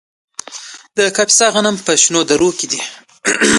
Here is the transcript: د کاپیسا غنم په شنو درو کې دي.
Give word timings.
د 0.97 0.99
کاپیسا 1.15 1.47
غنم 1.53 1.75
په 1.85 1.91
شنو 2.01 2.21
درو 2.29 2.49
کې 2.57 2.67
دي. 2.71 2.81